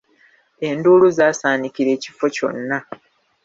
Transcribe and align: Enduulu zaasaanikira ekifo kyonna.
Enduulu 0.67 1.07
zaasaanikira 1.17 1.89
ekifo 1.97 2.25
kyonna. 2.35 2.77